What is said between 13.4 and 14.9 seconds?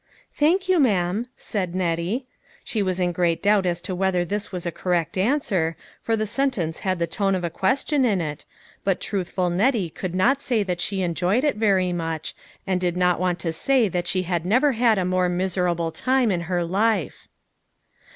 to say that she had never